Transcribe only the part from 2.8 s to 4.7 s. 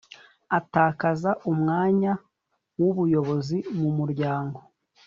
ubuyobozi mu muryango